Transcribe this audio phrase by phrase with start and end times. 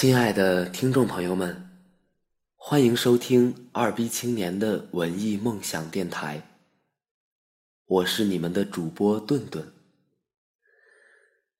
[0.00, 1.68] 亲爱的听众朋友们，
[2.56, 6.42] 欢迎收听二逼青年的文艺梦想电台。
[7.84, 9.74] 我是你们的主播顿顿。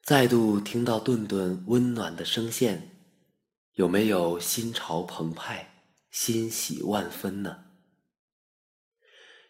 [0.02, 2.88] 再度听到顿顿温暖的声线，
[3.74, 5.74] 有没有心潮澎湃、
[6.10, 7.64] 欣喜万分呢？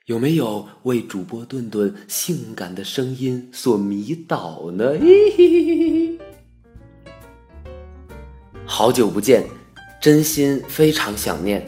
[0.07, 4.98] 有没有为主播顿顿性感的声音所迷倒呢？
[4.98, 6.30] 嘿嘿嘿嘿
[8.80, 9.45] 好久不见，
[10.01, 11.62] 真心非常想念。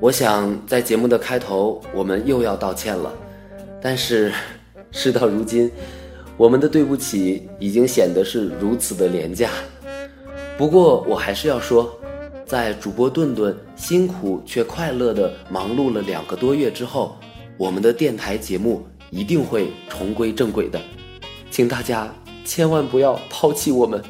[0.00, 3.14] 我想在节目的开头，我们又要道歉了。
[3.80, 4.32] 但是
[4.90, 5.70] 事到如今，
[6.36, 9.50] 我们的对不起已经显得是如此的廉价。
[10.58, 11.96] 不过我还是要说，
[12.44, 17.16] 在主播顿顿辛苦却快乐的忙碌了两个多月之后，
[17.56, 20.80] 我们的电台节目一定会重归正轨的，
[21.52, 22.12] 请大家
[22.44, 24.02] 千万不要抛弃我们。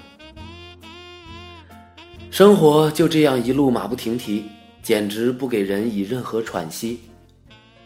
[2.36, 4.44] 生活就这样一路马不停蹄，
[4.82, 7.00] 简直不给人以任何喘息。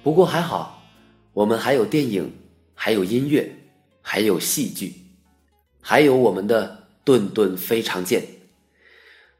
[0.02, 0.82] 不过还好，
[1.32, 2.28] 我们还有电影，
[2.74, 3.48] 还有音乐，
[4.02, 4.92] 还有戏剧，
[5.80, 8.24] 还有我们的顿顿非常见。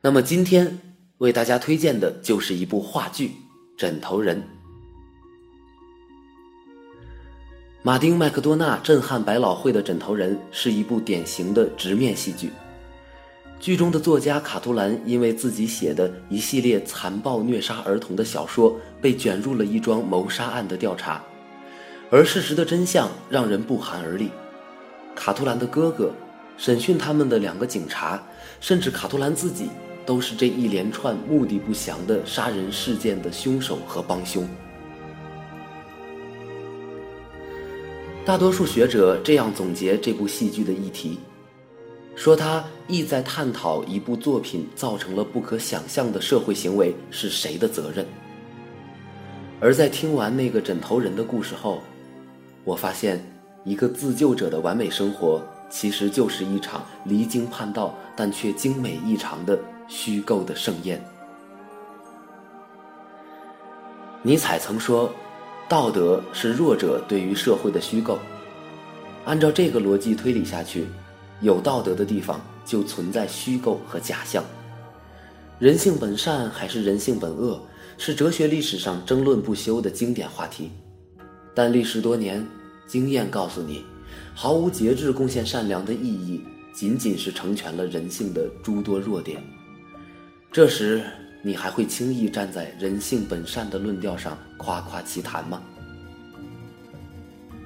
[0.01, 0.79] 那么今天
[1.19, 3.27] 为大家推荐的就是一部话剧
[3.77, 4.41] 《枕头人》。
[7.83, 12.53] 马丁·麦克多纳震撼百老汇的《枕头人》是一部典型的直面戏剧。
[13.61, 21.23] 剧中的作家卡图兰因为自己写的一系列残暴虐杀儿童的小说，被卷入了一桩谋杀案的调查，
[22.11, 24.31] 而事实的真相让人不寒而栗。
[25.15, 26.11] 卡图兰的哥哥、
[26.57, 28.23] 审讯他们的两个警察，
[28.63, 29.69] 甚至卡图兰自己，
[30.07, 34.49] 都是这一连串目的不详的杀人事件的凶手和帮凶。
[38.25, 41.19] 大多数学者这样总结这部戏剧的议题。
[42.21, 48.07] 说他意在探讨一部作品造成了不可想象的社会行为是谁的责任。
[49.59, 51.81] 而在听完那个枕头人的故事后，
[52.63, 53.25] 我发现
[53.65, 61.03] 一个自救者的完美生活其实就是一场离经叛道但却精美异常的虚构的盛宴。
[64.21, 65.11] 尼采曾说
[65.67, 68.19] ：“道德是弱者对于社会的虚构。”
[69.25, 70.87] 按照这个逻辑推理下去。
[71.41, 74.45] 有道德的地方就存在虚构和假象。
[75.59, 77.61] 人性本善还是人性本恶，
[77.99, 80.71] 是哲学历史上争论不休的经典话题。
[81.55, 82.47] 但历时多年，
[82.87, 83.85] 经验告诉你，
[84.35, 86.43] 毫无节制贡献善良的意义，
[86.73, 89.43] 仅仅是成全了人性的诸多弱点。
[90.51, 91.03] 这时，
[91.43, 95.63] 你还会轻易站在人性本善的论调上夸夸其谈吗？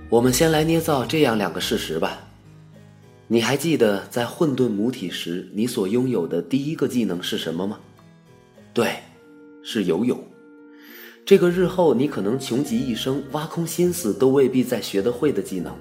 [0.09, 2.19] 我们先来捏造这样两个事实吧。
[3.27, 7.81] 你还记得在混沌母体时，你所拥有的第一个技能是什么吗？
[8.75, 8.97] 对，
[9.63, 10.23] 是游泳。
[11.25, 15.75] 这个日后你可能穷极一生挖空心思都未必再学得会的技能，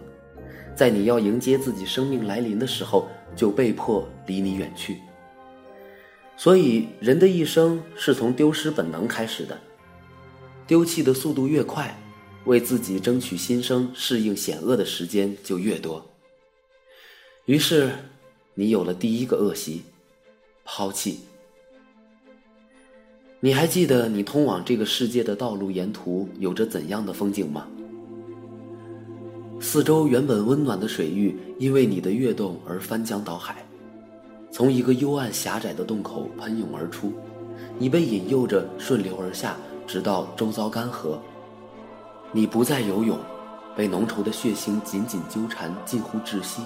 [0.73, 4.99] 在你要迎接自己生命来临的时候，就被迫离你远去。
[6.37, 9.59] 所以，人的一生是从丢失本能开始的，
[10.65, 11.93] 丢弃的速度越快，
[12.45, 16.03] 为自己争取新生、适应险恶的时间就越多。
[17.45, 17.91] 于是，
[18.53, 19.83] 你有了第一个恶习——
[20.63, 21.19] 抛弃。
[23.41, 27.67] 你还记得你通往这个世界的道路沿途有着怎样的风景吗？
[29.59, 33.65] 四周原本温暖的水域，因为你的跃动而翻江倒海，
[34.49, 37.11] 从一个幽暗狭窄的洞口喷涌而出，
[37.77, 41.17] 你被引诱着顺流而下，直到周遭干涸。
[42.31, 43.19] 你不再游泳，
[43.75, 46.61] 被浓稠的血腥紧紧纠缠，近乎窒息。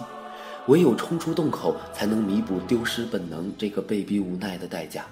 [0.68, 5.06] 唯有冲出洞口，才能弥补丢失本能这个被逼无奈的代价。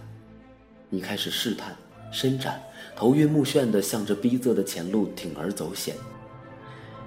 [0.89, 1.73] 你开始试探、
[2.11, 2.61] 伸展，
[2.95, 5.95] 头晕目眩地向着逼仄的前路铤而走险。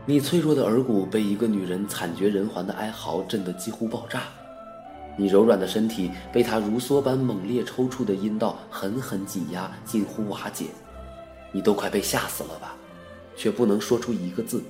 [0.07, 4.23] 你脆弱的耳骨被一个女人惨绝人寰的哀嚎震得几乎爆炸，
[5.19, 10.67] 你柔软的身体被她如梭般猛烈抽搐的阴道狠狠挤压，近乎瓦解。
[11.53, 12.75] 你都快被吓死了吧，
[13.37, 14.63] 却不能说出一个字。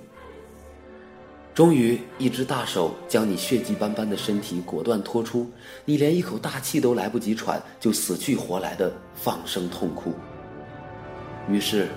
[1.59, 5.51] 终于，一只大手将你血迹斑斑的身体果断拖出，
[5.85, 10.15] 你连一口大气都来不及喘，就死去活来的放声痛哭。
[11.51, 11.89] 于是，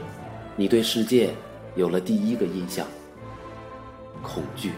[0.55, 1.35] 你对世界
[1.75, 2.87] 有了第一个印象——
[4.23, 4.71] 恐惧。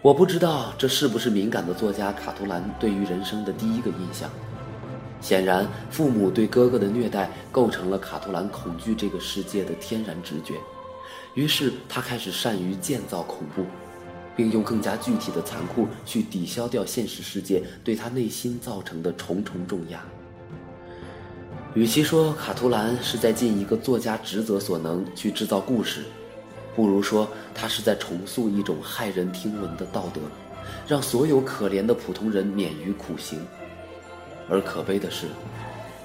[0.00, 4.30] 我不知道这是不是敏感的作家卡图兰对于人生的第一个印象。
[5.20, 10.54] 显然，父母对哥哥的虐待构成了卡图兰恐惧这个世界的天然直觉。
[11.36, 13.66] 于是他开始善于建造恐怖，
[14.34, 20.02] 并用更加具体的残酷去抵消掉现实世界对他内心造成的重重重压。
[21.74, 26.04] 与其说卡图兰是在尽一个作家职责所能去制造故事，
[26.74, 30.22] 不如说他是在重塑一种骇人听闻的道德，
[30.88, 33.38] 让所有可怜的普通人免于苦刑。
[34.48, 35.26] 而可悲的是，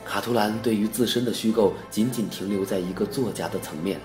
[0.06, 3.98] 卡图兰对于自身的虚构仅仅停留在一个作家的层面，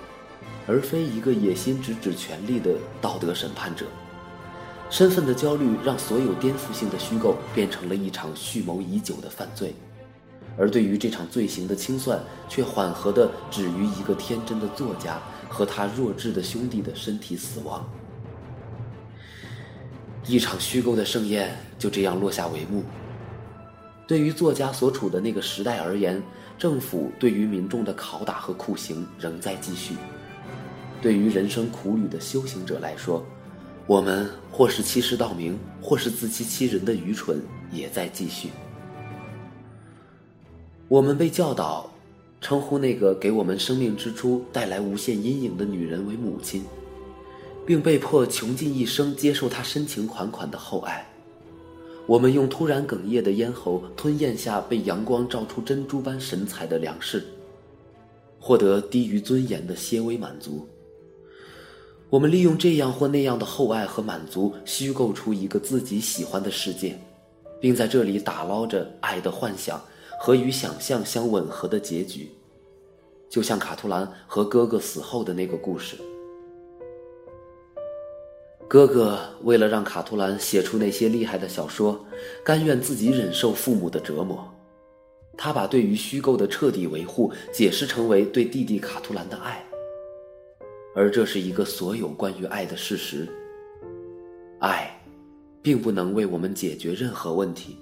[0.67, 3.87] 而非一个野心直指权力的道德审判者。
[4.89, 9.75] 身份的焦虑让所有颠覆性的虚构变成了一场蓄谋已久的犯罪。
[10.59, 12.19] 而对于这场罪行的清算，
[12.49, 17.85] 却缓和的止于一个天真的作家和他弱智的兄弟的身体死亡。
[20.27, 22.83] 一场虚构的盛宴就这样落下帷幕。
[24.07, 26.23] 对于作家所处的那个时代而言，
[26.57, 29.95] 政府对于民众的拷打和酷刑仍在继续；
[31.03, 33.25] 对于人生苦旅的修行者来说，
[33.87, 37.41] 我们或是欺世盗名，或是自欺欺人的愚蠢
[37.71, 38.49] 也在继续。
[40.89, 41.91] 我们被教导，
[42.41, 46.65] 称呼那个给我们生命之初带来无限阴影的女人为母亲，
[47.65, 51.07] 并被迫穷尽一生接受她深情款款的厚爱。
[52.07, 57.27] 我们用突然哽咽的咽喉吞咽下被阳光照出珍珠般神采的粮食，
[58.39, 60.67] 获得低于尊严的些微满足。
[62.09, 66.99] 我们利用这样或那样的厚爱和满足，虚构出一个自己喜欢的世界，
[67.61, 69.81] 并在这里打捞着爱的幻想。
[70.19, 72.31] 和与想象相吻合的结局，
[73.29, 75.95] 就像卡图兰和哥哥死后的那个故事。
[78.67, 82.03] 哥哥为了让卡图兰写出那些厉害的小说，
[82.43, 84.43] 甘愿自己忍受父母的折磨。
[85.37, 89.63] 他把对于虚构的彻底维护解释成为对弟弟卡图兰的爱，
[90.97, 93.29] 而这是一个所有关于爱的事实。
[94.59, 94.99] 爱，
[95.61, 97.77] 并不能为我们解决任何问题。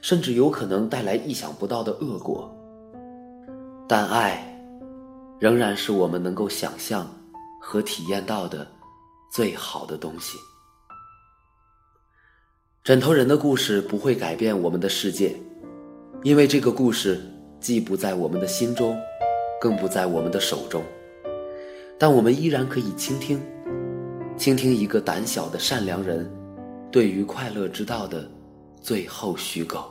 [0.00, 2.52] 甚至有可能带来意想不到的恶果，
[3.88, 4.42] 但爱，
[5.38, 7.08] 仍然是我们能够想象
[7.60, 8.66] 和体验到的
[9.32, 10.38] 最好的东西。
[12.84, 15.36] 枕头人的故事不会改变我们的世界，
[16.22, 17.20] 因为这个故事
[17.60, 18.96] 既不在我们的心中，
[19.60, 20.82] 更不在我们的手中，
[21.98, 23.40] 但我们依然可以倾听，
[24.36, 26.30] 倾听一个胆小的善良人
[26.92, 28.30] 对于快乐之道的。
[28.80, 29.84] 最后虚构。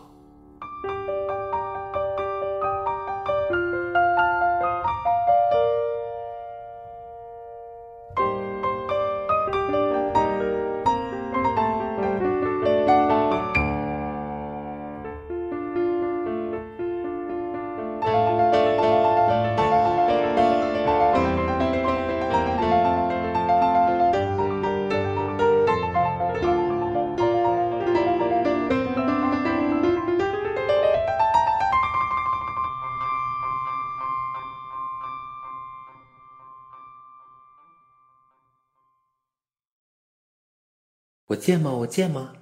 [41.28, 41.72] 我贱吗？
[41.72, 42.34] 我贱吗？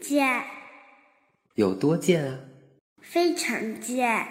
[0.00, 0.44] 贱。
[1.54, 2.38] 有多贱啊？
[3.02, 4.28] 非常贱。